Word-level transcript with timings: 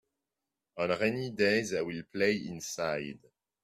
On 0.77 0.87
rainy 0.89 1.29
days 1.29 1.75
I 1.75 1.81
will 1.83 2.01
play 2.11 2.35
inside. 2.47 3.19